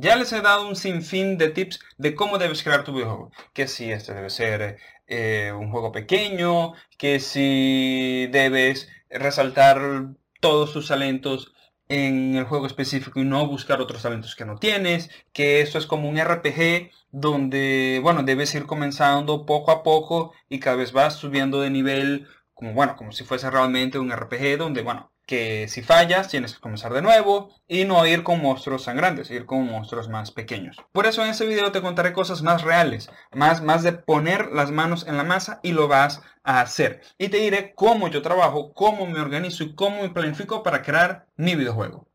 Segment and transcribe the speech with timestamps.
[0.00, 3.30] ya les he dado un sinfín de tips de cómo debes crear tu videojuego.
[3.52, 10.08] Que si este debe ser eh, un juego pequeño, que si debes resaltar
[10.40, 11.52] todos tus talentos
[11.88, 15.86] en el juego específico y no buscar otros talentos que no tienes, que esto es
[15.86, 21.14] como un RPG donde, bueno, debes ir comenzando poco a poco y cada vez vas
[21.14, 25.82] subiendo de nivel, como, bueno, como si fuese realmente un RPG donde, bueno, que si
[25.82, 30.08] fallas tienes que comenzar de nuevo y no ir con monstruos sangrantes, ir con monstruos
[30.08, 30.78] más pequeños.
[30.90, 34.70] Por eso en este video te contaré cosas más reales, más, más de poner las
[34.70, 37.02] manos en la masa y lo vas a hacer.
[37.18, 41.26] Y te diré cómo yo trabajo, cómo me organizo y cómo me planifico para crear
[41.36, 42.07] mi videojuego.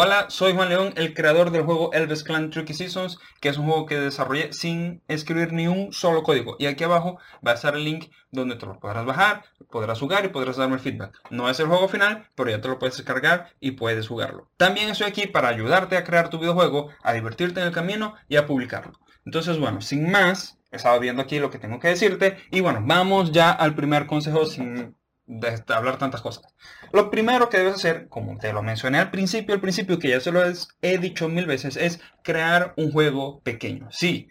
[0.00, 3.66] Hola, soy Juan León, el creador del juego Elvis Clan Tricky Seasons, que es un
[3.66, 6.54] juego que desarrollé sin escribir ni un solo código.
[6.60, 10.24] Y aquí abajo va a estar el link donde te lo podrás bajar, podrás jugar
[10.24, 11.20] y podrás darme feedback.
[11.30, 14.48] No es el juego final, pero ya te lo puedes descargar y puedes jugarlo.
[14.56, 18.36] También estoy aquí para ayudarte a crear tu videojuego, a divertirte en el camino y
[18.36, 18.92] a publicarlo.
[19.24, 22.36] Entonces, bueno, sin más, estaba viendo aquí lo que tengo que decirte.
[22.52, 24.96] Y bueno, vamos ya al primer consejo sin
[25.28, 26.44] de hablar tantas cosas.
[26.92, 30.20] Lo primero que debes hacer, como te lo mencioné al principio, al principio que ya
[30.20, 30.42] se lo
[30.82, 33.88] he dicho mil veces, es crear un juego pequeño.
[33.90, 34.28] Sí,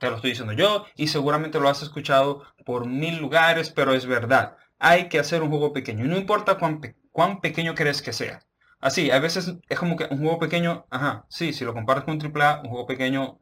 [0.00, 4.06] te lo estoy diciendo yo y seguramente lo has escuchado por mil lugares, pero es
[4.06, 4.56] verdad.
[4.78, 6.80] Hay que hacer un juego pequeño no importa cuán,
[7.12, 8.40] cuán pequeño crees que sea.
[8.80, 12.14] Así, a veces es como que un juego pequeño, ajá, sí, si lo comparas con
[12.14, 13.38] un AAA, un juego pequeño,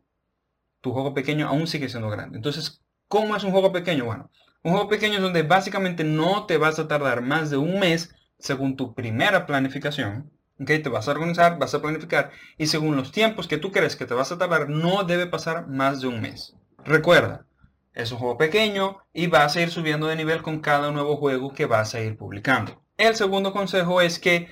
[0.80, 2.36] tu juego pequeño aún sigue siendo grande.
[2.36, 4.04] Entonces, ¿cómo es un juego pequeño?
[4.04, 4.30] Bueno,
[4.64, 8.14] un juego pequeño es donde básicamente no te vas a tardar más de un mes
[8.38, 10.32] según tu primera planificación.
[10.58, 10.80] ¿okay?
[10.80, 14.06] Te vas a organizar, vas a planificar y según los tiempos que tú crees que
[14.06, 16.56] te vas a tardar no debe pasar más de un mes.
[16.82, 17.46] Recuerda,
[17.92, 21.52] es un juego pequeño y vas a ir subiendo de nivel con cada nuevo juego
[21.52, 22.82] que vas a ir publicando.
[22.96, 24.48] El segundo consejo es que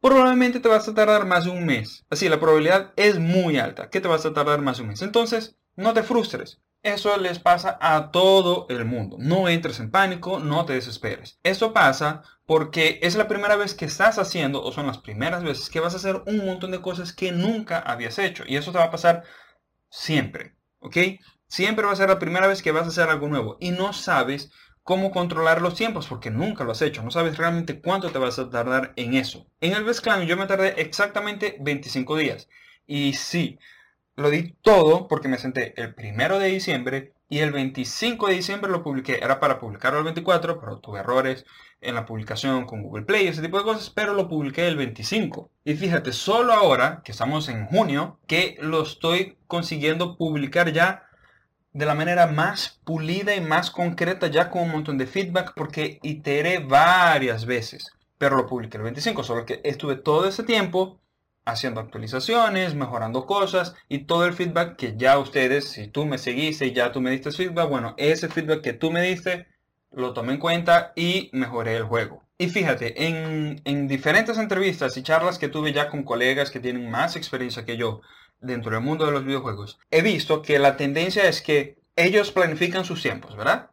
[0.00, 2.04] probablemente te vas a tardar más de un mes.
[2.10, 5.02] Así, la probabilidad es muy alta que te vas a tardar más de un mes.
[5.02, 6.60] Entonces, no te frustres.
[6.86, 9.16] Eso les pasa a todo el mundo.
[9.18, 11.40] No entres en pánico, no te desesperes.
[11.42, 15.68] Eso pasa porque es la primera vez que estás haciendo, o son las primeras veces
[15.68, 18.44] que vas a hacer un montón de cosas que nunca habías hecho.
[18.46, 19.24] Y eso te va a pasar
[19.90, 20.96] siempre, ¿ok?
[21.48, 23.92] Siempre va a ser la primera vez que vas a hacer algo nuevo y no
[23.92, 24.52] sabes
[24.84, 27.02] cómo controlar los tiempos porque nunca lo has hecho.
[27.02, 29.48] No sabes realmente cuánto te vas a tardar en eso.
[29.60, 32.48] En el Best yo me tardé exactamente 25 días.
[32.86, 33.58] Y sí,
[34.16, 38.70] lo di todo porque me senté el primero de diciembre y el 25 de diciembre
[38.70, 39.18] lo publiqué.
[39.22, 41.44] Era para publicarlo el 24, pero tuve errores
[41.80, 45.50] en la publicación con Google Play, ese tipo de cosas, pero lo publiqué el 25.
[45.64, 51.02] Y fíjate, solo ahora, que estamos en junio, que lo estoy consiguiendo publicar ya
[51.72, 55.98] de la manera más pulida y más concreta, ya con un montón de feedback, porque
[56.02, 57.92] iteré varias veces.
[58.16, 61.00] Pero lo publiqué el 25, solo que estuve todo ese tiempo
[61.46, 66.66] haciendo actualizaciones, mejorando cosas y todo el feedback que ya ustedes, si tú me seguiste
[66.66, 69.46] y ya tú me diste feedback, bueno, ese feedback que tú me diste,
[69.92, 72.22] lo tomé en cuenta y mejoré el juego.
[72.36, 76.90] Y fíjate, en, en diferentes entrevistas y charlas que tuve ya con colegas que tienen
[76.90, 78.02] más experiencia que yo
[78.40, 82.84] dentro del mundo de los videojuegos, he visto que la tendencia es que ellos planifican
[82.84, 83.70] sus tiempos, ¿verdad?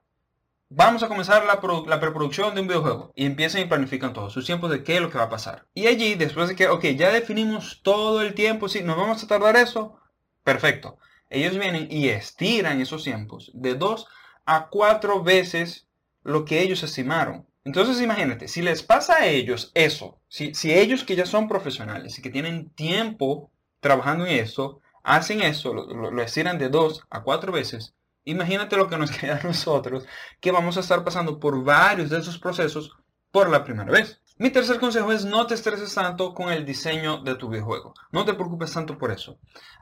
[0.76, 1.60] Vamos a comenzar la,
[2.00, 3.12] preproducción de un videojuego.
[3.16, 5.68] Y empiezan y planifican todos sus tiempos de qué es lo que va a pasar.
[5.74, 9.28] Y allí, después de que, ok, ya definimos todo el tiempo, si nos vamos a
[9.28, 10.00] tardar eso,
[10.44, 10.98] perfecto.
[11.30, 14.08] Ellos vienen y estiran esos tiempos de dos
[14.46, 15.88] a cuatro veces
[16.24, 17.48] lo que ellos estimaron.
[17.66, 22.20] Entonces imagínate, si les pasa a ellos eso, si, si ellos que ya son profesionales
[22.20, 27.54] y que tienen tiempo trabajando en eso, hacen eso, lo estiran de dos a cuatro
[27.54, 27.96] veces,
[28.26, 30.06] Imagínate lo que nos queda a nosotros,
[30.40, 32.92] que vamos a estar pasando por varios de esos procesos
[33.32, 34.22] por la primera vez.
[34.38, 37.94] Mi tercer consejo es no te estreses tanto con el diseño de tu videojuego.
[38.12, 39.38] No te preocupes tanto por eso.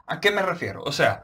[0.06, 0.82] ¿A qué me refiero?
[0.82, 1.22] O sea,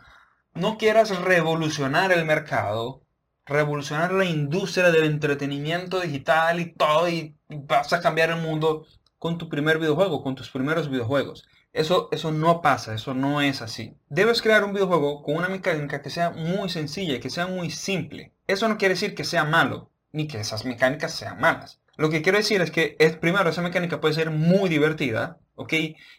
[0.55, 3.03] no quieras revolucionar el mercado,
[3.45, 8.87] revolucionar la industria del entretenimiento digital y todo y vas a cambiar el mundo
[9.19, 11.47] con tu primer videojuego, con tus primeros videojuegos.
[11.79, 13.97] Eso, eso no pasa, eso no es así.
[14.09, 17.71] Debes crear un videojuego con una mecánica que sea muy sencilla y que sea muy
[17.71, 18.33] simple.
[18.49, 21.81] Eso no quiere decir que sea malo, ni que esas mecánicas sean malas.
[21.97, 25.73] Lo que quiero decir es que es, primero esa mecánica puede ser muy divertida, ¿ok?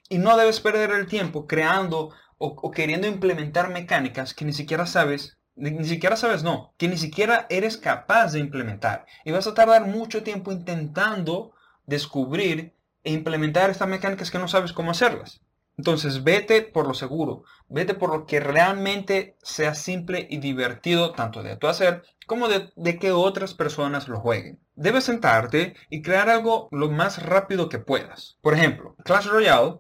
[0.08, 4.86] Y no debes perder el tiempo creando o, o queriendo implementar mecánicas que ni siquiera
[4.86, 9.06] sabes ni siquiera sabes no, que ni siquiera eres capaz de implementar.
[9.26, 11.52] Y vas a tardar mucho tiempo intentando
[11.86, 12.74] descubrir
[13.04, 15.42] e implementar estas mecánicas que no sabes cómo hacerlas.
[15.80, 21.42] Entonces vete por lo seguro, vete por lo que realmente sea simple y divertido tanto
[21.42, 24.60] de tu hacer como de, que otras personas lo jueguen.
[24.76, 28.38] Debes sentarte y crear algo lo más rápido que puedas.
[28.42, 29.78] Por ejemplo, Clash Royale,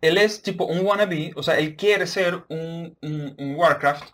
[0.00, 2.96] él es tipo un wannabe, o sea, él quiere ser un,
[3.56, 4.12] Warcraft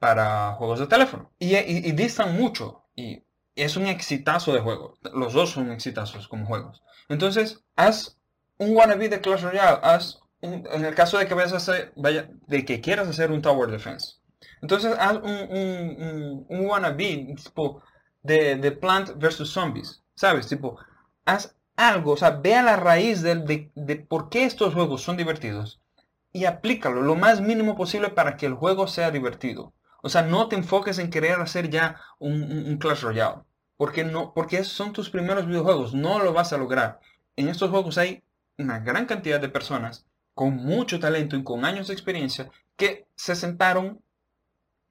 [0.00, 1.30] para juegos de teléfono.
[1.38, 2.82] Y, y, y distan mucho.
[2.96, 3.22] Y
[3.54, 4.98] es un exitazo de juego.
[5.14, 6.82] Los dos son exitazos como juegos.
[7.08, 8.18] Entonces, haz
[8.58, 9.78] un wannabe de Clash Royale.
[9.84, 13.42] Haz en el caso de que vayas a hacer, vaya, de que quieras hacer un
[13.42, 14.16] Tower Defense.
[14.60, 17.82] Entonces haz un, un, un, wannabe tipo
[18.22, 20.02] de, Plant versus Zombies.
[20.14, 20.46] ¿Sabes?
[20.46, 20.78] Tipo,
[21.24, 25.16] haz algo, o sea, ve a la raíz de, de, por qué estos juegos son
[25.16, 25.80] divertidos
[26.32, 29.72] y aplícalo lo más mínimo posible para que el juego sea divertido.
[30.02, 33.42] O sea, no te enfoques en querer hacer ya un, un, Clash Royale.
[33.76, 35.94] Porque, no, porque son tus primeros videojuegos.
[35.94, 37.00] No lo vas a lograr.
[37.36, 38.22] En estos juegos hay
[38.58, 43.36] una gran cantidad de personas con mucho talento y con años de experiencia que se
[43.36, 44.02] sentaron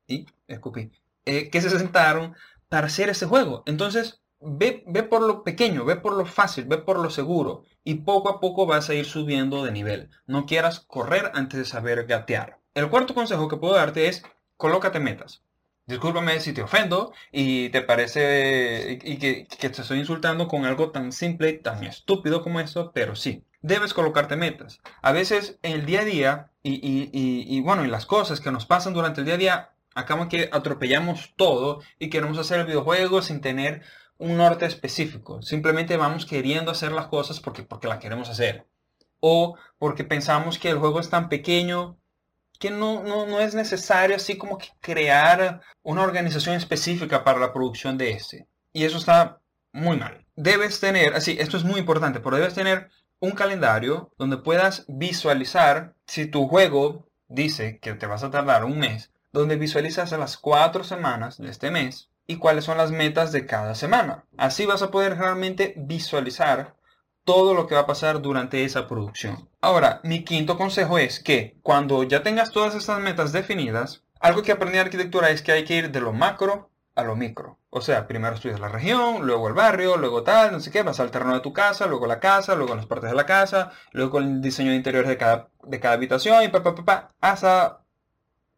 [0.07, 0.92] y escupí,
[1.25, 2.36] eh, que se sentaron
[2.69, 3.63] para hacer ese juego.
[3.66, 7.95] Entonces, ve, ve por lo pequeño, ve por lo fácil, ve por lo seguro y
[7.95, 10.10] poco a poco vas a ir subiendo de nivel.
[10.25, 12.60] No quieras correr antes de saber gatear.
[12.74, 14.24] El cuarto consejo que puedo darte es
[14.57, 15.44] colócate metas.
[15.86, 20.92] Discúlpame si te ofendo y te parece y que, que, te estoy insultando con algo
[20.92, 24.80] tan simple y tan estúpido como esto, pero sí, debes colocarte metas.
[25.01, 28.94] A veces en el día a día y, bueno, y las cosas que nos pasan
[28.94, 33.42] durante el día a día, acabamos que atropellamos todo y queremos hacer el videojuego sin
[33.42, 33.81] tener
[34.18, 35.42] un norte específico.
[35.42, 38.68] Simplemente vamos queriendo hacer las cosas porque, porque las queremos hacer.
[39.19, 41.98] O porque pensamos que el juego es tan pequeño
[42.60, 47.54] que no, no, no, es necesario así como que crear una organización específica para la
[47.54, 48.48] producción de este.
[48.74, 49.39] Y eso está
[49.71, 50.25] muy mal.
[50.36, 52.89] Debes tener, así, esto es muy importante, pero debes tener
[53.24, 58.78] un calendario donde puedas visualizar si tu juego dice que te vas a tardar un
[58.78, 63.46] mes, donde visualizas las cuatro semanas de este mes y cuáles son las metas de
[63.46, 64.25] cada semana.
[64.38, 66.75] Así vas a poder realmente visualizar
[67.24, 69.48] todo lo que va a pasar durante esa producción.
[69.62, 74.52] Ahora, mi quinto consejo es que cuando ya tengas todas estas metas definidas, algo que
[74.52, 77.57] aprendí en arquitectura es que hay que ir de lo macro a lo micro.
[77.69, 80.98] O sea, primero estudias la región, luego el barrio, luego tal, no sé qué, vas
[80.98, 84.42] terreno de tu casa, luego la casa, luego las partes de la casa, luego el
[84.42, 87.84] diseño de interiores de cada, de cada habitación y pa, pa, pa, pa, hasta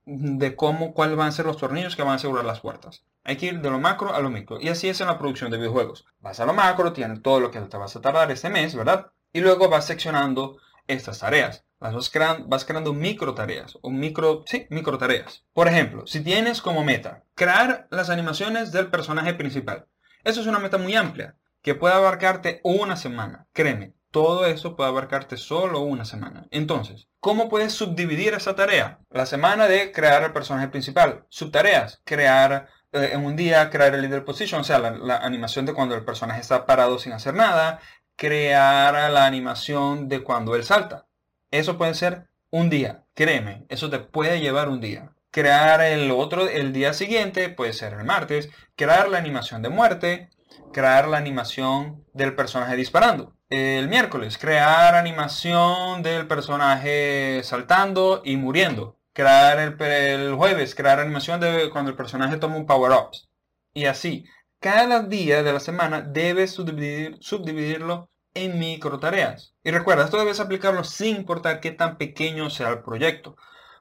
[0.06, 3.06] de cómo, cuáles van a ser los tornillos que van a asegurar las puertas.
[3.24, 4.62] Hay que ir de lo macro a lo micro.
[4.62, 6.06] Y así es en la producción de videojuegos.
[6.20, 9.12] Vas a lo macro, tienes todo lo que te vas a tardar este mes, ¿verdad?
[9.34, 10.58] Y luego vas seccionando
[10.88, 11.65] estas tareas.
[11.80, 13.78] Vas, creando, vas creando micro tareas.
[13.82, 15.46] O micro, sí, micro tareas.
[15.54, 19.88] Por ejemplo, si tienes como meta crear las animaciones del personaje principal.
[20.24, 23.48] Eso es una meta muy amplia que puede abarcarte una semana.
[23.54, 26.48] Créeme, todo eso puede abarcarte solo una semana.
[26.50, 29.00] Entonces, ¿cómo puedes subdividir esa tarea?
[29.10, 31.26] La semana de crear el personaje principal.
[31.28, 35.74] Subtareas, crear eh, en un día, crear el leader position, o sea, la, animación de
[35.74, 37.82] cuando el personaje está parado sin hacer nada.
[38.16, 41.08] Crear la animación de cuando él salta.
[41.52, 43.04] Eso puede ser un día.
[43.14, 45.12] Créeme, eso te puede llevar un día.
[45.32, 48.50] Crear el otro, el día siguiente, puede ser el martes.
[48.76, 50.30] Crear la animación de muerte.
[50.72, 58.98] Crear la animación del personaje disparando el miércoles, crear animación del personaje saltando y muriendo.
[59.14, 63.12] Crear el, jueves, crear animación de cuando el personaje toma un power-up.
[63.74, 64.26] Y así,
[64.60, 69.56] cada día de la semana debes subdividir, subdividirlo en micro tareas.
[69.64, 73.36] Y recuerda, esto debes aplicarlo sin importar qué tan pequeño sea el proyecto.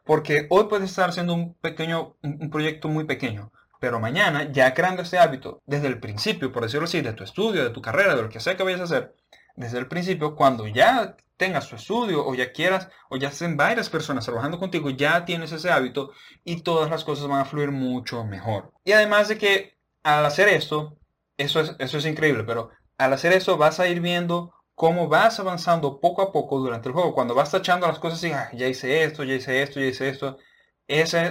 [0.04, 3.52] Porque hoy puedes estar haciendo un pequeño, un proyecto muy pequeño.
[3.80, 7.64] Pero mañana, ya creando ese hábito desde el principio, por decirlo así, de tu estudio,
[7.64, 9.14] de tu carrera, de lo que sea que vayas a hacer,
[9.56, 13.90] desde el principio, cuando ya tengas tu estudio o ya quieras, o ya estén varias
[13.90, 16.12] personas trabajando contigo, ya tienes ese hábito
[16.44, 18.72] y todas las cosas van a fluir mucho mejor.
[18.84, 20.96] Y además de que al hacer esto,
[21.36, 25.38] eso es, eso es increíble, pero al hacer eso vas a ir viendo cómo vas
[25.40, 27.14] avanzando poco a poco durante el juego.
[27.14, 30.08] Cuando vas tachando las cosas y ah, ya hice esto, ya hice esto, ya hice
[30.08, 30.38] esto,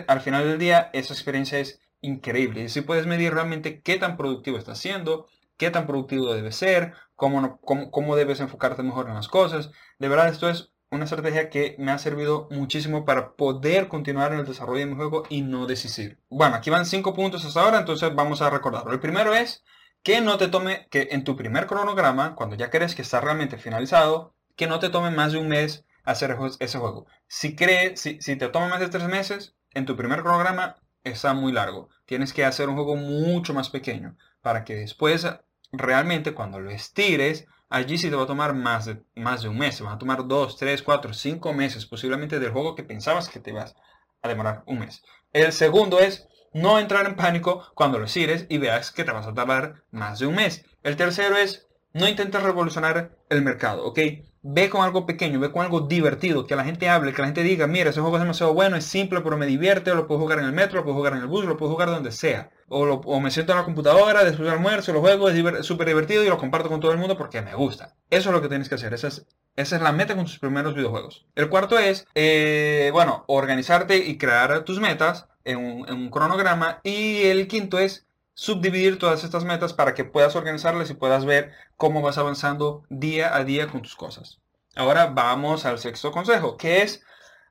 [0.07, 2.61] al final del día esa experiencia es increíble.
[2.61, 5.27] Y así puedes medir realmente qué tan productivo estás siendo,
[5.57, 9.71] qué tan productivo debe ser, cómo, cómo, debes enfocarte mejor en las cosas.
[9.99, 14.39] De verdad, esto es una estrategia que me ha servido muchísimo para poder continuar en
[14.39, 16.19] el desarrollo de mi juego y no desistir.
[16.29, 18.93] Bueno, aquí van cinco puntos hasta ahora, entonces vamos a recordarlo.
[18.93, 19.63] El primero es
[20.03, 23.57] que no te tome, que en tu primer cronograma, cuando ya crees que está realmente
[23.57, 27.07] finalizado, que no te tome más de un mes hacer ese juego.
[27.27, 31.33] Si, crees, si, si te toma más de tres meses, en tu primer cronograma está
[31.33, 31.89] muy largo.
[32.05, 35.25] Tienes que hacer un juego mucho más pequeño para que después
[35.71, 39.57] realmente cuando lo estires, allí sí te va a tomar más de, más de un
[39.57, 39.77] mes.
[39.77, 43.39] Te va a tomar dos, tres, cuatro, cinco meses posiblemente del juego que pensabas que
[43.39, 43.75] te ibas
[44.21, 45.01] a demorar un mes.
[45.31, 49.27] El segundo es no entrar en pánico cuando lo sires y veas que te vas
[49.27, 50.65] a tardar más de un mes.
[50.83, 53.99] El tercero es no intentes revolucionar el mercado, ¿ok?
[54.41, 57.43] Ve con algo pequeño, ve con algo divertido, que la gente hable, que la gente
[57.43, 60.39] diga, mira, ese juego es demasiado bueno, es simple, pero me divierte, lo puedo jugar
[60.39, 62.49] en el metro, lo puedo jugar en el bus, lo puedo jugar donde sea.
[62.67, 66.27] O, me siento en la computadora, después del almuerzo, lo juego, es súper divertido y
[66.27, 67.95] lo comparto con todo el mundo porque me gusta.
[68.09, 70.39] Eso es lo que tienes que hacer, esa es, esa es la meta con tus
[70.39, 71.27] primeros videojuegos.
[71.35, 76.79] El cuarto es, eh, bueno, organizarte y crear tus metas en un cronograma.
[76.83, 81.51] Y el quinto es subdividir todas estas metas para que puedas organizarlas y puedas ver
[81.77, 84.39] cómo vas avanzando día a día con tus cosas.
[84.75, 87.03] Ahora vamos al sexto consejo, que es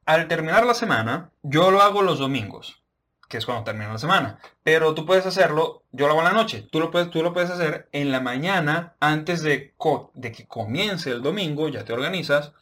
[0.05, 2.83] al terminar la semana, yo lo hago los domingos,
[3.29, 4.41] que es cuando termina la semana.
[4.65, 7.33] Pero tú puedes hacerlo, yo lo hago en la noche, tú lo puedes, tú lo
[7.33, 9.75] puedes hacer en la mañana antes de,
[10.15, 12.53] de que comience el domingo, ya te organizas,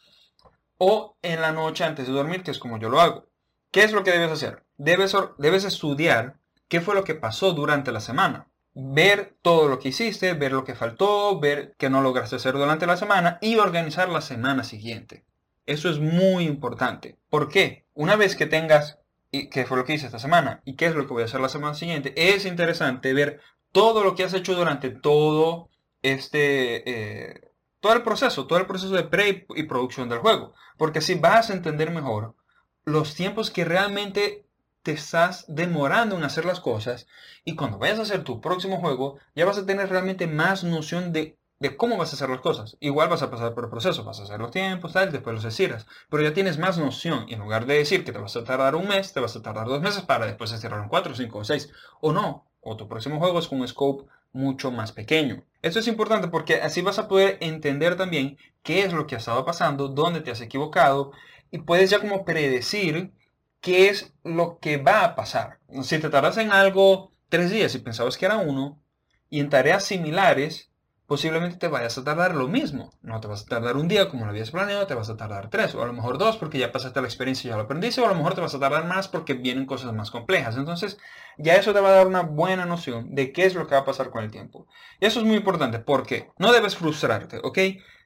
[0.77, 3.27] o en la noche antes de dormir, que es como yo lo hago.
[3.71, 4.63] ¿Qué es lo que debes hacer?
[4.83, 8.47] Debes, debes estudiar qué fue lo que pasó durante la semana.
[8.73, 12.87] Ver todo lo que hiciste, ver lo que faltó, ver qué no lograste hacer durante
[12.87, 15.23] la semana y organizar la semana siguiente.
[15.67, 17.19] Eso es muy importante.
[17.29, 17.85] ¿Por qué?
[17.93, 18.97] Una vez que tengas
[19.31, 21.41] qué fue lo que hice esta semana y qué es lo que voy a hacer
[21.41, 23.39] la semana siguiente, es interesante ver
[23.71, 25.69] todo lo que has hecho durante todo
[26.01, 30.55] este, eh, todo el proceso, todo el proceso de pre y producción del juego.
[30.75, 32.33] Porque así vas a entender mejor
[32.83, 34.47] los tiempos que realmente
[34.83, 37.07] te estás demorando en hacer las cosas
[37.45, 41.13] y cuando vayas a hacer tu próximo juego ya vas a tener realmente más noción
[41.13, 41.37] de,
[41.77, 42.77] cómo vas a hacer las cosas.
[42.79, 45.43] Igual vas a pasar por el proceso, vas a hacer los tiempos, tal, después los
[45.43, 48.43] deciras, pero ya tienes más noción y en lugar de decir que te vas a
[48.43, 51.39] tardar un mes, te vas a tardar dos meses para después cerrar en cuatro, cinco
[51.39, 55.43] o seis o no, o tu próximo juego es con un scope mucho más pequeño.
[55.61, 59.19] Esto es importante porque así vas a poder entender también qué es lo que ha
[59.19, 61.11] estado pasando, dónde te has equivocado
[61.51, 63.11] y puedes ya como predecir
[63.61, 65.59] qué es lo que va a pasar.
[65.83, 68.81] Si te tardas en algo tres días y pensabas que era uno,
[69.29, 70.71] y en tareas similares,
[71.05, 72.91] posiblemente te vayas a tardar lo mismo.
[73.01, 75.49] No te vas a tardar un día como lo habías planeado, te vas a tardar
[75.49, 78.01] tres, o a lo mejor dos porque ya pasaste la experiencia y ya lo aprendiste,
[78.01, 80.57] o a lo mejor te vas a tardar más porque vienen cosas más complejas.
[80.57, 80.97] Entonces,
[81.37, 83.81] ya eso te va a dar una buena noción de qué es lo que va
[83.81, 84.67] a pasar con el tiempo.
[84.99, 87.57] Y eso es muy importante porque no debes frustrarte, ¿ok?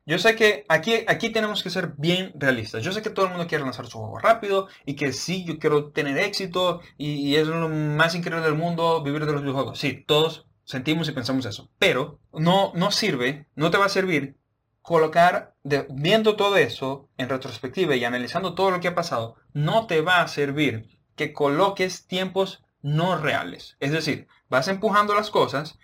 [0.07, 2.83] Yo sé que aquí, aquí tenemos que ser bien realistas.
[2.83, 5.57] Yo sé que todo el mundo quiere lanzar su juego rápido y que sí, yo
[5.57, 9.79] quiero tener éxito y, es lo más increíble del mundo vivir de los videojuegos.
[9.79, 11.71] Sí, todos sentimos y pensamos eso.
[11.79, 14.37] Pero no, no sirve, no te va a servir
[14.83, 15.55] colocar,
[15.89, 20.21] viendo todo eso en retrospectiva y analizando todo lo que ha pasado, no te va
[20.21, 23.77] a servir que coloques tiempos no reales.
[23.79, 25.79] Es decir, vas empujando las cosas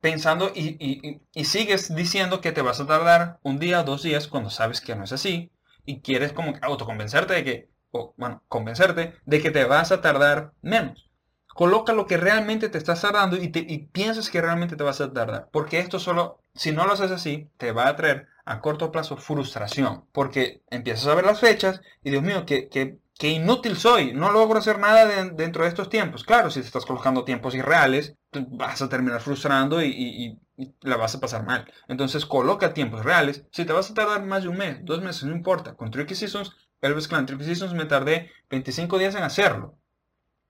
[0.00, 4.80] pensando y, sigues diciendo que te vas a tardar un día, dos días, cuando sabes
[4.80, 5.50] que no es así,
[5.84, 10.52] y quieres como autoconvencerte de que, o bueno, convencerte de que te vas a tardar
[10.62, 11.10] menos.
[11.48, 15.12] Coloca lo que realmente te estás tardando y, te, piensas que realmente te vas a
[15.12, 15.48] tardar.
[15.52, 19.16] Porque esto solo, si no lo haces así, te va a traer a corto plazo
[19.16, 20.04] frustración.
[20.12, 24.58] Porque empiezas a ver las fechas y Dios mío, que qué inútil soy, no logro
[24.58, 26.24] hacer nada dentro de estos tiempos.
[26.24, 30.40] Claro, si te estás colocando tiempos irreales, vas a terminar frustrando y,
[30.80, 31.70] la vas a pasar mal.
[31.86, 33.44] Entonces coloca tiempos reales.
[33.52, 35.74] Si te vas a tardar más de un mes, dos meses, no importa.
[35.74, 39.78] Con Tricky Seasons, Elvis Clan Tricky Seasons me tardé 25 días en hacerlo.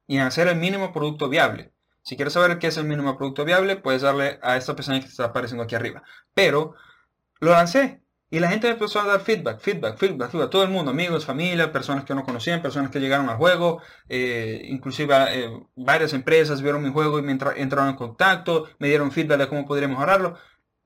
[0.07, 1.73] Y en hacer el mínimo producto viable.
[2.03, 5.07] Si quieres saber qué es el mínimo producto viable, puedes darle a esta pestaña que
[5.07, 6.05] te está apareciendo aquí arriba.
[6.35, 6.75] Pero
[7.41, 8.01] lo lancé.
[8.33, 10.51] Y la gente empezó a dar feedback, feedback, feedback, feedback.
[10.51, 13.83] Todo el mundo, amigos, familia, personas que no conocían, personas que llegaron al juego.
[14.09, 19.11] Eh, inclusive eh, varias empresas vieron mi juego y me entraron en contacto, me dieron
[19.11, 20.37] feedback de cómo podría mejorarlo.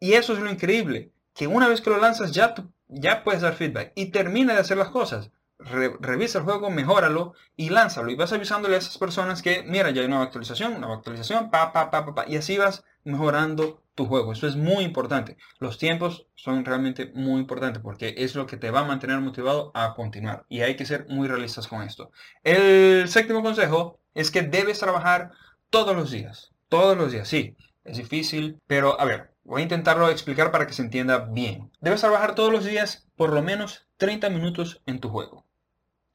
[0.01, 2.55] Y eso es lo increíble, que una vez que lo lanzas ya,
[2.89, 5.31] ya puedes dar feedback y termina de hacer las cosas.
[5.59, 8.11] revisa el juego, mejóralo y lánzalo.
[8.11, 11.73] Y vas avisándole a esas personas que, mira, ya hay una actualización, una actualización, pa,
[11.73, 12.25] pa, pa, pa, pa.
[12.27, 14.33] Y así vas mejorando tu juego.
[14.33, 15.37] Eso es muy importante.
[15.59, 19.71] Los tiempos son realmente muy importantes porque es lo que te va a mantener motivado
[19.75, 20.45] a continuar.
[20.49, 22.11] Y hay que ser muy realistas con esto.
[22.43, 25.31] El séptimo consejo es que debes trabajar
[25.71, 26.53] todos los días.
[26.69, 27.57] Todos los días, sí.
[27.85, 31.71] Es difícil, pero a ver, voy a intentarlo explicar para que se entienda bien.
[31.81, 35.45] Debes trabajar todos los días por lo menos 30 minutos en tu juego.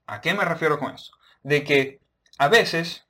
[0.08, 1.14] ¿A qué me refiero con eso?
[1.44, 2.02] De que
[2.40, 3.06] a veces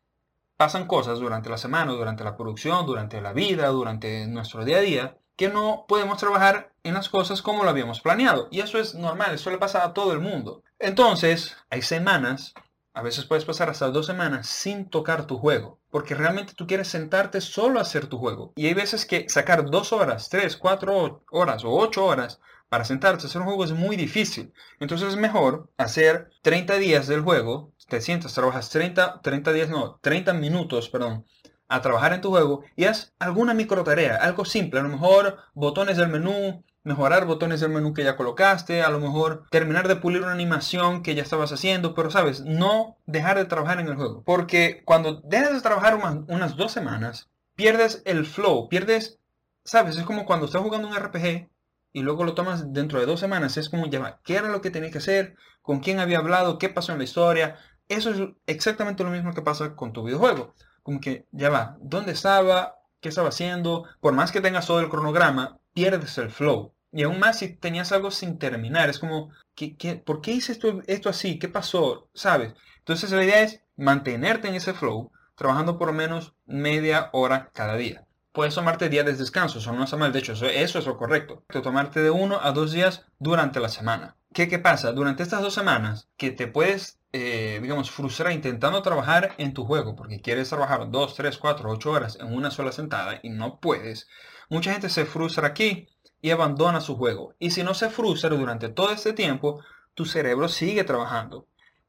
[0.59, 4.81] pasan cosas durante la semana, durante la producción, durante la vida, durante nuestro día a
[4.81, 8.49] día, que no podemos trabajar en las cosas como lo habíamos planeado.
[8.51, 10.63] Y eso es normal, eso le pasa a todo el mundo.
[10.79, 12.53] Entonces, hay semanas
[12.93, 16.87] A veces puedes pasar hasta dos semanas sin tocar tu juego, porque realmente tú quieres
[16.89, 18.51] sentarte solo a hacer tu juego.
[18.55, 23.25] Y hay veces que sacar dos horas, tres, cuatro horas o ocho horas para sentarse
[23.25, 24.53] a hacer un juego es muy difícil.
[24.79, 29.99] Entonces es mejor hacer 30 días del juego, te sientas, trabajas 30, 30 días, no,
[30.01, 31.25] 30 minutos, perdón,
[31.67, 35.37] a trabajar en tu juego y haz alguna micro tarea, algo simple, a lo mejor
[35.53, 39.95] botones del menú, mejorar botones del menú que ya colocaste, a lo mejor terminar de
[39.95, 43.95] pulir una animación que ya estabas haciendo, pero sabes, no dejar de trabajar en el
[43.95, 44.23] juego.
[44.23, 49.19] Porque cuando dejas de trabajar unas, dos semanas, pierdes el flow, pierdes,
[49.63, 51.49] sabes, es como cuando estás jugando un RPG
[51.91, 54.71] y luego lo tomas dentro de dos semanas, es como ya ¿qué era lo que
[54.71, 55.35] tenía que hacer?
[55.61, 56.57] ¿Con quién había hablado?
[56.57, 57.57] ¿Qué pasó en la historia?
[57.89, 60.53] Eso es exactamente lo mismo que pasa con tu videojuego.
[60.83, 62.75] Como que ya va, ¿dónde estaba?
[63.01, 63.85] ¿Qué estaba haciendo?
[63.99, 66.73] Por más que tengas todo el cronograma, pierdes el flow.
[66.91, 68.89] Y aún más si tenías algo sin terminar.
[68.89, 71.39] Es como, ¿qué, por qué hice esto, esto así?
[71.39, 72.09] ¿Qué pasó?
[72.13, 72.53] ¿Sabes?
[72.77, 78.05] Entonces la idea es mantenerte en ese flow, trabajando por menos media hora cada día.
[78.31, 80.13] Puedes tomarte días de descanso, eso no está mal.
[80.13, 81.43] De hecho, eso, eso es lo correcto.
[81.47, 84.15] Tomarte de uno a dos días durante la semana.
[84.31, 84.91] ¿Qué, ¿Qué pasa?
[84.91, 89.95] Durante estas dos semanas que te puedes, eh, digamos, frustrar intentando trabajar en tu juego,
[89.95, 94.07] porque quieres trabajar dos, tres, cuatro, ocho horas en una sola sentada y no puedes,
[94.49, 95.87] mucha gente se frustra aquí
[96.21, 97.33] y abandona su juego.
[97.39, 99.63] Y si no se frustra durante todo este tiempo,
[99.95, 101.47] tu cerebro sigue trabajando.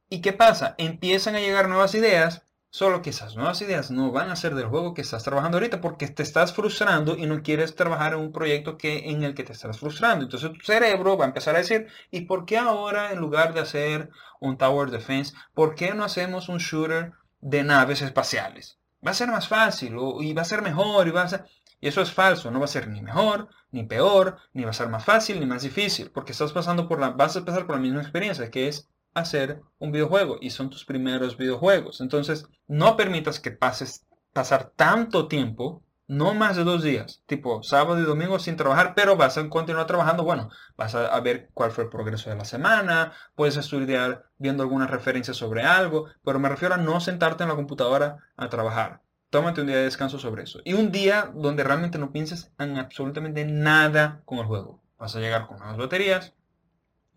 [0.08, 0.74] ¿Y qué pasa?
[0.78, 4.68] Empiezan a llegar nuevas ideas, solo que esas nuevas ideas no van a ser del
[4.68, 8.32] juego que estás trabajando ahorita porque te estás frustrando y no quieres trabajar en un
[8.32, 10.24] proyecto que, en el que te estás frustrando.
[10.24, 13.60] Entonces tu cerebro va a empezar a decir, ¿y por qué ahora en lugar de
[13.60, 14.10] hacer
[14.40, 18.78] un Tower Defense, por qué no hacemos un shooter de naves espaciales?
[19.04, 21.44] Va a ser más fácil y va a ser mejor y va a ser...
[21.80, 24.74] Y eso es falso, no va a ser ni mejor, ni peor, ni va a
[24.74, 27.76] ser más fácil, ni más difícil, porque estás pasando por la, vas a pasar por
[27.76, 32.00] la misma experiencia, que es hacer un videojuego, y son tus primeros videojuegos.
[32.00, 38.00] Entonces, no permitas que pases, pasar tanto tiempo, no más de dos días, tipo sábado
[38.00, 41.84] y domingo sin trabajar, pero vas a continuar trabajando, bueno, vas a, ver cuál fue
[41.84, 46.74] el progreso de la semana, puedes estudiar viendo alguna referencia sobre algo, pero me refiero
[46.74, 50.60] a no sentarte en la computadora a trabajar tómate un día de descanso sobre eso.
[50.64, 54.82] Y un día donde realmente no pienses en absolutamente nada con el juego.
[54.98, 56.34] Vas a llegar con nuevas baterías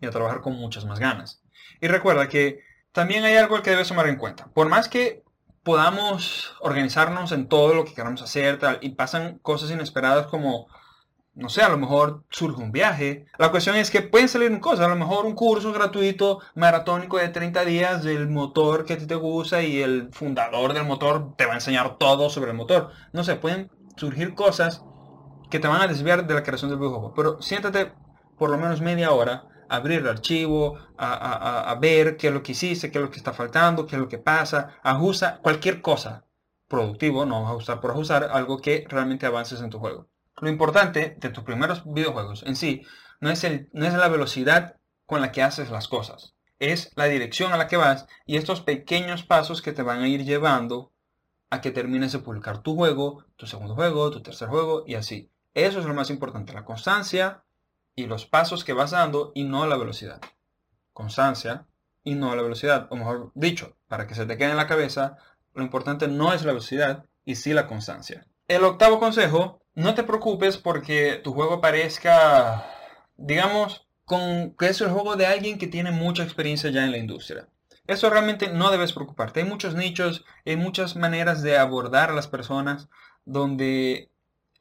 [0.00, 1.42] y a trabajar con muchas más ganas.
[1.80, 2.60] Y recuerda que
[2.92, 4.46] también hay algo que debes tomar en cuenta.
[4.54, 5.22] Por más que
[5.62, 10.68] podamos organizarnos en todo lo que queramos hacer tal, y pasan cosas inesperadas como
[11.34, 13.26] no sé, a lo mejor surge un viaje.
[13.38, 17.28] La cuestión es que pueden salir cosas, a lo mejor un curso gratuito maratónico de
[17.28, 21.46] 30 días del motor que a ti te gusta y el fundador del motor te
[21.46, 22.90] va a enseñar todo sobre el motor.
[23.12, 24.84] No sé, pueden surgir cosas
[25.50, 27.14] que te van a desviar de la creación del videojuego.
[27.14, 27.92] Pero siéntate
[28.38, 29.44] por lo menos media hora,
[29.76, 33.18] abrir el archivo, a, a ver qué es lo que hiciste, qué es lo que
[33.18, 36.24] está faltando, qué es lo que pasa, ajusta cualquier cosa
[36.68, 40.08] productivo, no ajustar por ajustar, algo que realmente avances en tu juego.
[40.40, 42.82] Lo importante de tus primeros videojuegos en sí
[43.20, 47.04] no es, el, no es la velocidad con la que haces las cosas, es la
[47.04, 50.92] dirección a la que vas y estos pequeños pasos que te van a ir llevando
[51.50, 55.30] a que termines de publicar tu juego, tu segundo juego, tu tercer juego y así.
[55.52, 57.44] Eso es lo más importante, la constancia
[57.96, 60.20] y los pasos que vas dando y no la velocidad.
[60.92, 61.66] Constancia
[62.02, 62.86] y no la velocidad.
[62.90, 65.16] O mejor dicho, para que se te quede en la cabeza,
[65.54, 68.26] lo importante no es la velocidad y sí la constancia.
[68.48, 72.66] El octavo consejo no te preocupes porque tu juego parezca,
[73.16, 76.98] digamos, con que es el juego de alguien que tiene mucha experiencia ya en la
[76.98, 77.48] industria.
[77.86, 79.40] Eso realmente no debes preocuparte.
[79.40, 82.88] Hay muchos nichos, hay muchas maneras de abordar a las personas
[83.24, 84.10] donde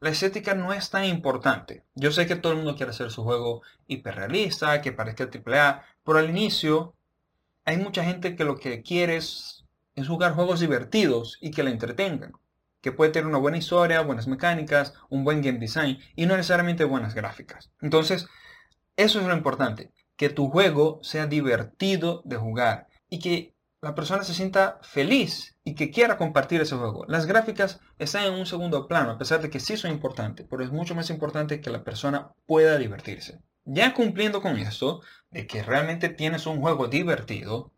[0.03, 1.85] la estética no es tan importante.
[1.95, 6.19] Yo sé que todo el mundo quiere hacer su juego hiperrealista, que parezca AAA, pero
[6.19, 6.93] al inicio
[7.63, 11.71] hay mucha gente que lo que quiere es, es jugar juegos divertidos y que le
[11.71, 12.33] entretengan
[12.81, 16.83] que puede tener una buena historia, buenas mecánicas, un buen game design y no necesariamente
[16.83, 17.71] buenas gráficas.
[17.79, 18.27] Entonces,
[18.97, 23.52] eso es lo importante, que tu juego sea divertido de jugar y que
[23.83, 27.05] la persona se sienta feliz y que quiera compartir ese juego.
[27.07, 30.63] Las gráficas están en un segundo plano, a pesar de que sí son importantes, pero
[30.63, 33.41] es mucho más importante que la persona pueda divertirse.
[33.65, 37.71] Ya cumpliendo con esto, de que realmente tienes un juego divertido,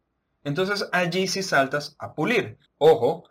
[0.43, 2.57] entonces allí sí saltas a pulir.
[2.77, 3.23] Ojo,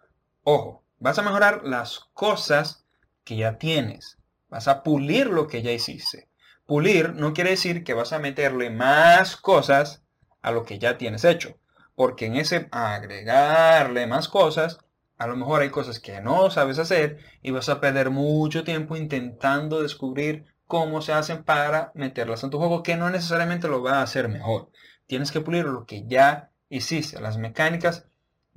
[0.42, 2.86] ojo, Vas a mejorar las cosas
[3.24, 4.16] que ya tienes.
[4.48, 6.30] Vas a pulir lo que ya hiciste.
[6.64, 10.02] Pulir no quiere decir que vas a meterle más cosas
[10.40, 11.58] a lo que ya tienes hecho.
[11.94, 14.78] Porque en ese agregarle más cosas,
[15.16, 18.96] a lo mejor hay cosas que no sabes hacer y vas a perder mucho tiempo
[18.96, 23.98] intentando descubrir cómo se hacen para meterlas en tu juego, que no necesariamente lo va
[23.98, 24.70] a hacer mejor.
[25.06, 28.06] Tienes que pulir lo que ya hiciste las mecánicas,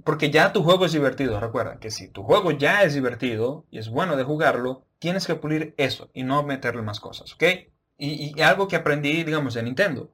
[0.04, 1.40] porque ya tu juego es divertido.
[1.40, 5.36] Recuerda que si tu juego ya es divertido y es bueno de jugarlo, tienes que
[5.36, 7.44] pulir eso y no meterle más cosas, ¿ok?
[7.98, 10.12] Y, algo que aprendí, digamos, de Nintendo.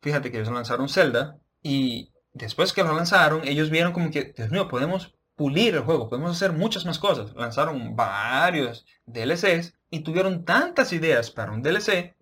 [0.00, 4.50] Fíjate que ellos lanzaron Zelda y después que lo lanzaron, ellos vieron como que, Dios
[4.50, 7.34] mío, podemos pulir el juego, podemos hacer muchas más cosas.
[7.34, 12.14] Lanzaron varios DLCs y tuvieron tantas ideas para un DLC,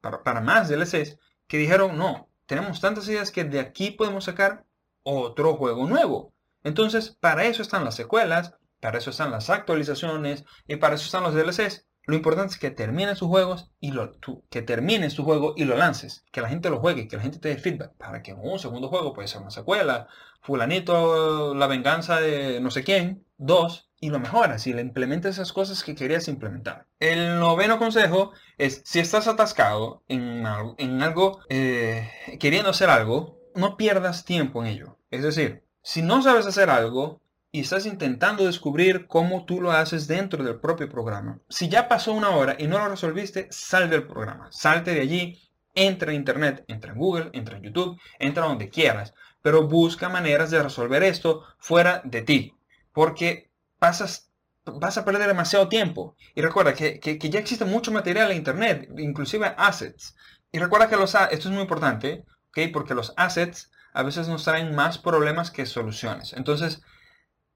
[0.00, 4.64] para, para más DLCs, que dijeron, no, tenemos tantas ideas que de aquí podemos sacar
[5.02, 6.32] otro juego nuevo.
[6.64, 11.22] Entonces, para eso están las secuelas, para eso están las actualizaciones y para eso están
[11.22, 11.86] los DLCs.
[12.04, 14.12] Lo importante es que termines tus juegos y lo,
[14.50, 16.24] que termines tu juego y lo lances.
[16.32, 17.92] Que la gente lo juegue, que la gente te dé feedback.
[17.96, 20.08] Para que un segundo juego puede ser una secuela.
[20.40, 23.24] Fulanito, la venganza de no sé quién.
[23.38, 23.88] Dos.
[24.00, 26.86] Y lo mejoras y le implementas esas cosas que querías implementar.
[26.98, 30.44] El noveno consejo es, si estás atascado en,
[30.78, 32.10] en algo, eh,
[32.40, 34.98] queriendo hacer algo, no pierdas tiempo en ello.
[35.12, 37.21] Es decir, si no sabes hacer algo,
[37.54, 41.38] y estás intentando descubrir cómo tú lo haces dentro del propio programa.
[41.50, 45.38] Si ya pasó una hora y no lo resolviste, sal del programa, salte de allí,
[45.74, 49.12] entra en internet, entra en Google, entra en YouTube, entra donde quieras,
[49.42, 52.54] pero busca maneras de resolver esto fuera de ti,
[52.94, 54.32] porque pasas
[54.64, 56.16] vas a perder demasiado tiempo.
[56.34, 60.16] Y recuerda que, ya existe mucho material en Internet, inclusive assets.
[60.52, 62.68] Y recuerda que los, esto es muy importante, ¿okay?
[62.68, 66.32] porque los assets a veces nos traen más problemas que soluciones.
[66.32, 66.82] Entonces,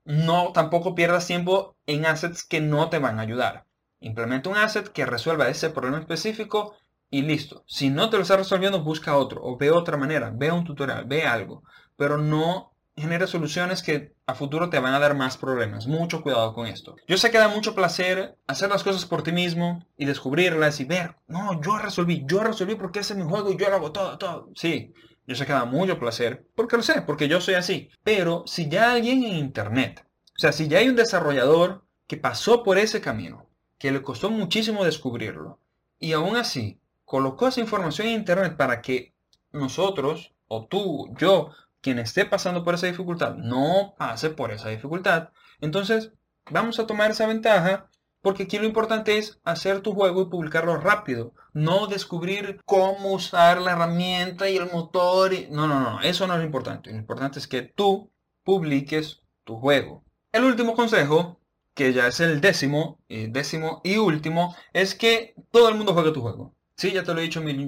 [0.06, 3.66] no tampoco pierdas tiempo en assets que no te van a ayudar.
[4.00, 6.74] Implementa un asset que resuelva ese problema específico
[7.10, 7.64] y listo.
[7.66, 11.04] Si no te lo está resolviendo, busca otro o ve otra manera, ve un tutorial,
[11.06, 11.64] ve algo.
[11.96, 15.86] Pero no genere soluciones que a futuro te van a dar más problemas.
[15.86, 16.96] Mucho cuidado con esto.
[17.06, 20.84] Yo sé que da mucho placer hacer las cosas por ti mismo y descubrirlas y
[20.84, 23.92] ver, no, yo resolví, yo resolví porque ese es mi juego y yo lo hago
[23.92, 24.50] todo, todo.
[24.54, 24.94] Sí,
[25.26, 27.90] yo sé que da mucho placer, porque lo sé, porque yo soy así.
[28.02, 32.62] Pero si ya alguien en Internet, o sea, si ya hay un desarrollador que pasó
[32.62, 35.60] por ese camino, que le costó muchísimo descubrirlo,
[35.98, 39.14] y aún así colocó esa información en Internet para que
[39.52, 45.30] nosotros, o tú, yo, quien esté pasando por esa dificultad, no pase por esa dificultad,
[45.60, 46.12] entonces
[46.50, 47.88] vamos a tomar esa ventaja
[48.26, 51.32] porque aquí lo importante es hacer tu juego y publicarlo rápido.
[51.52, 55.30] No descubrir cómo usar la herramienta y el motor.
[55.48, 56.00] No, no, no.
[56.00, 56.90] Eso no es lo importante.
[56.90, 58.10] Lo importante es que tú
[58.42, 60.02] publiques tu juego.
[60.32, 61.40] El último consejo,
[61.72, 66.10] que ya es el décimo, y décimo y último, es que todo el mundo juegue
[66.10, 66.56] tu juego.
[66.76, 67.64] Sí, ya te lo he dicho mil,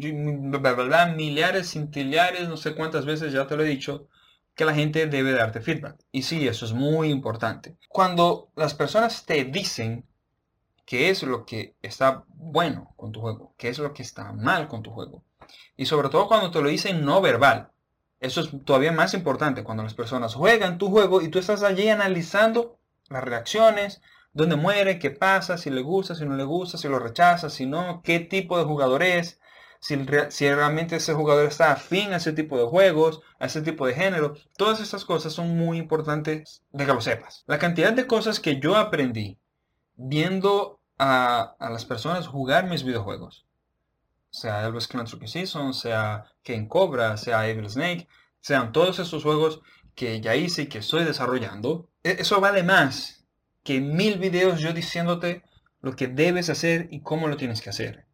[1.17, 4.09] millares, cintillares, no sé cuántas veces ya te lo he dicho,
[4.57, 6.01] que la gente debe darte feedback.
[6.11, 7.79] Y sí, eso es muy importante.
[7.89, 10.08] Cuando las personas te dicen
[10.89, 14.69] qué es lo que está bueno con tu juego, qué es lo que está mal
[14.69, 15.23] con tu juego.
[15.77, 17.71] Y sobre todo cuando te lo dicen no verbal.
[18.21, 21.91] Eso es todavía más importante, cuando las personas juegan tu juego y tú estás allí
[21.91, 22.79] analizando
[23.11, 24.01] las reacciones,
[24.33, 27.67] dónde muere, qué pasa, si le gusta, si no le gusta, si lo rechaza, si
[27.67, 29.41] no, qué tipo de jugador es,
[29.81, 29.95] si,
[30.31, 33.93] si realmente ese jugador está afín a ese tipo de juegos, a ese tipo de
[33.93, 34.37] género.
[34.57, 37.45] Todas estas cosas son muy importantes de que lo sepas.
[37.47, 39.39] La cantidad de cosas que yo aprendí
[39.99, 43.47] viendo a, las personas jugar mis videojuegos.
[44.31, 48.09] Sea Elvis Clan Season, sea Ken Cobra, sea Evil Snake,
[48.41, 49.61] sean todos esos juegos
[49.95, 51.89] que ya hice y que estoy desarrollando.
[52.03, 53.25] E, eso vale más
[53.63, 55.43] que mil videos yo diciéndote
[55.81, 58.07] lo que debes hacer y cómo lo tienes que hacer.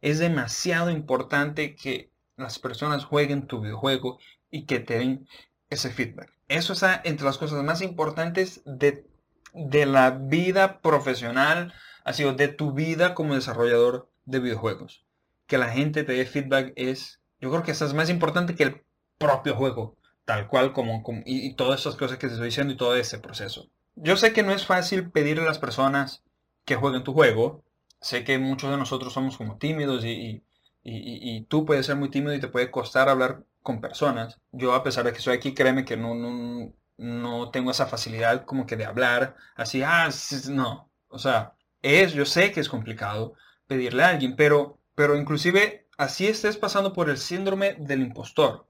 [0.00, 4.18] Es demasiado importante que las personas jueguen tu videojuego
[4.50, 5.28] y que te den
[5.70, 6.32] ese feedback.
[6.48, 9.06] Eso está entre las cosas más importantes de,
[9.52, 11.72] de la vida profesional
[12.06, 15.04] ha sido de tu vida como desarrollador de videojuegos.
[15.48, 18.62] Que la gente te dé feedback es, yo creo que eso es más importante que
[18.62, 18.84] el
[19.18, 22.94] propio juego, tal cual como, y, todas esas cosas que te estoy diciendo y todo
[22.94, 23.70] ese proceso.
[23.96, 26.22] Yo sé que no es fácil pedirle a las personas
[26.64, 27.64] que jueguen tu juego.
[28.00, 30.44] Sé que muchos de nosotros somos como tímidos y,
[30.84, 34.38] y, tú puedes ser muy tímido y te puede costar hablar con personas.
[34.52, 38.44] Yo a pesar de que estoy aquí, créeme que no, no, no tengo esa facilidad
[38.44, 40.08] como que de hablar así, ah,
[40.50, 40.88] no.
[41.08, 41.55] O sea,
[41.86, 43.34] es, yo sé que es complicado
[43.66, 48.66] pedirle a alguien, pero, pero inclusive así estés pasando por el síndrome del impostor.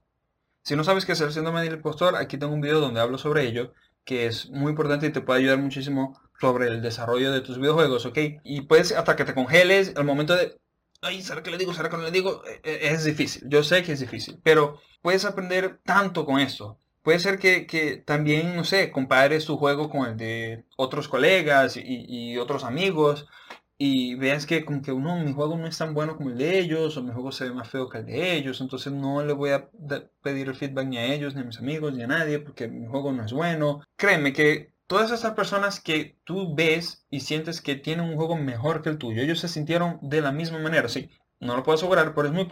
[0.63, 3.17] Si no sabes qué es el síndrome del impostor, aquí tengo un video donde hablo
[3.17, 7.41] sobre ello, que es muy importante y te puede ayudar muchísimo sobre el desarrollo de
[7.41, 8.17] tus videojuegos, ¿ok?
[8.43, 10.57] Y puedes hasta que te congeles, al momento de,
[11.01, 11.73] ay, ¿será que le digo?
[11.73, 12.43] ¿Será que no le digo?
[12.45, 16.79] E, e, es difícil, yo sé que es difícil, pero puedes aprender tanto con esto.
[17.07, 22.35] Puede ser que, también, no sé, compares tu juego con el de otros colegas y,
[22.37, 23.29] otros amigos
[23.77, 26.59] y veas que como que uno, mi juego no es tan bueno como el de
[26.59, 29.31] ellos, o mi juego se ve más feo que el de ellos, entonces no le
[29.31, 29.69] voy a
[30.21, 32.85] pedir el feedback ni a ellos, ni a mis amigos, ni a nadie, porque mi
[32.87, 33.79] juego no es bueno.
[33.95, 38.81] Créeme que todas esas personas que tú ves y sientes que tienen un juego mejor
[38.81, 41.09] que el tuyo, ellos se sintieron de la misma manera, sí.
[41.39, 42.49] No lo puedo asegurar, pero es muy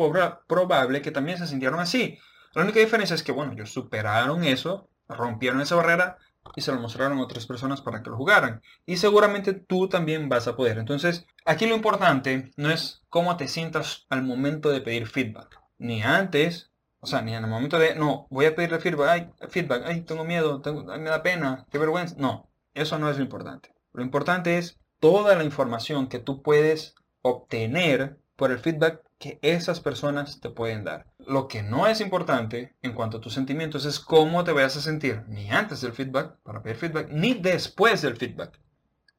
[0.48, 2.20] probable que también se sintieron así.
[2.56, 6.18] La única diferencia es que, bueno, ellos superaron eso, rompieron esa barrera
[6.56, 8.62] y se lo mostraron a otras personas para que lo jugaran.
[8.86, 10.78] Y seguramente tú también vas a poder.
[10.78, 15.60] Entonces, aquí lo importante no es cómo te sientas al momento de pedir feedback.
[15.78, 19.30] Ni antes, o sea, ni en el momento de, no, voy a pedirle feedback, ay,
[19.50, 20.62] feedback, ay, tengo miedo,
[20.98, 22.16] me da pena, qué vergüenza.
[22.18, 23.74] No, eso no es lo importante.
[23.92, 29.80] Lo importante es toda la información que tú puedes obtener por el feedback que esas
[29.80, 31.08] personas te pueden dar.
[31.20, 34.82] Lo que no es importante en cuanto a tus sentimientos es cómo te vayas a
[34.82, 38.60] sentir, ni antes del feedback, para pedir feedback, ni después del feedback.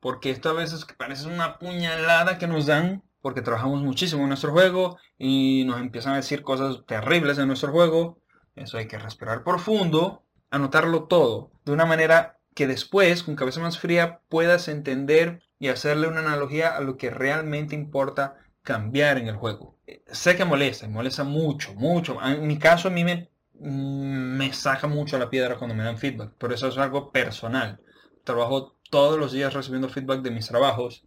[0.01, 4.53] Porque esto a veces parece una puñalada que nos dan porque trabajamos muchísimo en nuestro
[4.53, 8.21] juego y nos empiezan a decir cosas terribles en nuestro juego.
[8.55, 13.79] Eso hay que respirar profundo, anotarlo todo de una manera que después, con cabeza más
[13.79, 19.37] fría, puedas entender y hacerle una analogía a lo que realmente importa cambiar en el
[19.37, 19.76] juego.
[20.11, 22.19] Sé que molesta, molesta mucho, mucho.
[22.23, 25.99] En mi caso a mí me, mm, me saca mucho la piedra cuando me dan
[25.99, 27.81] feedback, pero eso es algo personal.
[28.25, 31.05] Trabajo todos los días recibiendo feedback de mis trabajos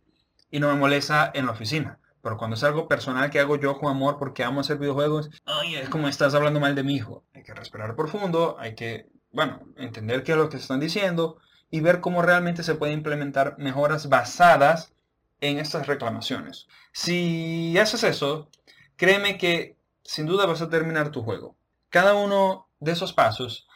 [0.50, 2.00] y no me molesta en la oficina.
[2.22, 5.76] Pero cuando es algo personal que hago yo con amor porque amo hacer videojuegos, ay,
[5.76, 7.24] es como estás hablando mal de mi hijo.
[7.34, 11.38] Hay que respirar profundo, hay que, bueno, entender qué es lo que están diciendo
[11.72, 14.94] y ver cómo realmente se puede implementar mejoras basadas
[15.42, 16.68] en estas reclamaciones.
[16.92, 18.50] Si haces eso,
[19.00, 21.56] créeme que sin duda vas a terminar tu juego.
[21.90, 23.68] Cada uno de esos pasos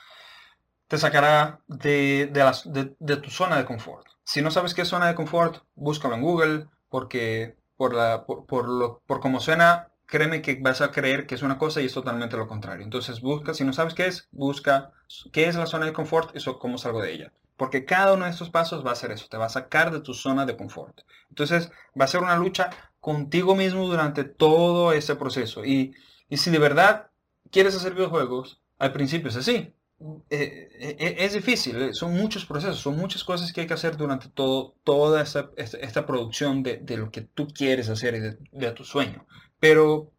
[0.90, 4.06] te sacará de, de, tu zona de confort.
[4.26, 8.68] Si no sabes qué es zona de confort, búscalo en Google, porque por, la, por,
[8.68, 11.94] lo, por cómo suena, créeme que vas a creer que es una cosa y es
[11.94, 12.84] totalmente lo contrario.
[12.84, 14.92] Entonces busca, si no sabes qué es, busca
[15.32, 17.34] qué es la zona de confort y cómo salgo de ella.
[17.58, 20.02] Porque cada uno de estos pasos va a ser eso, te va a sacar de
[20.02, 21.02] tu zona de confort.
[21.30, 25.66] Entonces va a ser una lucha contigo mismo durante todo ese proceso.
[25.66, 25.94] Y,
[26.32, 27.12] si de verdad
[27.52, 29.76] quieres hacer videojuegos, al principio es así.
[30.30, 33.96] Eh, eh, es difícil, eh, son muchos procesos, son muchas cosas que hay que hacer
[33.96, 39.26] durante todo, toda esta, producción de, lo que tú quieres hacer y de tu sueño.
[39.60, 40.12] Pero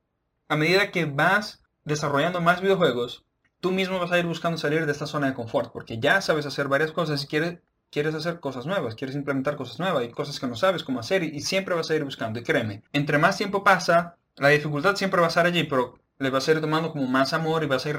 [0.48, 3.23] a medida que vas desarrollando más videojuegos,
[3.64, 6.44] tú mismo vas a ir buscando salir de esta zona de confort, porque ya sabes
[6.44, 10.38] hacer varias cosas y quieres, quieres hacer cosas nuevas, quieres implementar cosas nuevas y cosas
[10.38, 12.38] que no sabes cómo hacer y, siempre vas a ir buscando.
[12.38, 16.28] Y créeme, entre más tiempo pasa, la dificultad siempre va a estar allí, pero le
[16.28, 17.96] vas a ir tomando como más amor y vas a ir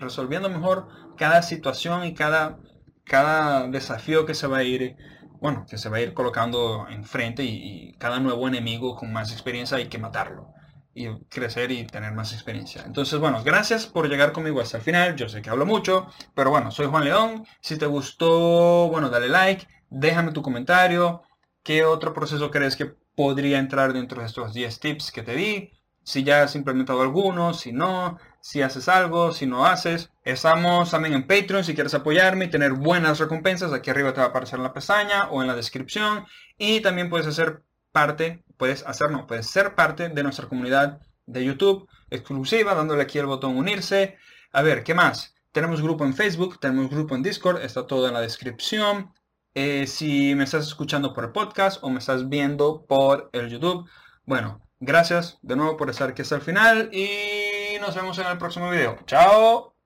[0.00, 2.58] resolviendo mejor cada situación y cada,
[3.04, 4.96] cada desafío que se va a ir
[5.40, 9.30] bueno, que se va a ir colocando enfrente y, y cada nuevo enemigo con más
[9.30, 10.52] experiencia hay que matarlo
[10.98, 12.82] y crecer y tener más experiencia.
[12.84, 15.14] Entonces, bueno, gracias por llegar conmigo hasta el final.
[15.14, 17.46] Yo sé que hablo mucho, pero bueno, soy Juan León.
[17.60, 21.22] Si te gustó, bueno, dale like, déjame tu comentario.
[21.62, 25.72] ¿Qué otro proceso crees que podría entrar dentro de estos 10 tips que te di?
[26.02, 30.10] Si ya has implementado alguno, si no, si haces algo, si no haces.
[30.24, 33.72] Estamos también en Patreon si quieres apoyarme y tener buenas recompensas.
[33.72, 36.26] Aquí arriba te va a aparecer la pestaña o en la descripción.
[36.56, 41.88] Y también puedes hacer parte, puedes hacerlo, puedes ser parte de nuestra comunidad de YouTube
[42.10, 44.16] exclusiva, dándole aquí el botón unirse.
[44.52, 45.34] A ver, ¿qué más?
[45.52, 49.12] Tenemos grupo en Facebook, tenemos grupo en Discord, está todo en la descripción.
[49.54, 53.88] Eh, si me estás escuchando por el podcast o me estás viendo por el YouTube,
[54.24, 58.38] bueno, gracias de nuevo por estar aquí hasta el final y nos vemos en el
[58.38, 58.98] próximo video.
[59.06, 59.77] ¡Chao!